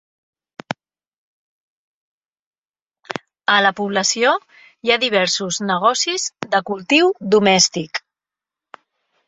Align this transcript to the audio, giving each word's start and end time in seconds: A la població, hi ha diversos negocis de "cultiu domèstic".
A 3.57 3.59
la 3.65 3.73
població, 3.81 4.33
hi 4.87 4.95
ha 4.95 4.99
diversos 5.05 5.61
negocis 5.73 6.29
de 6.57 6.63
"cultiu 6.71 7.15
domèstic". 7.37 8.03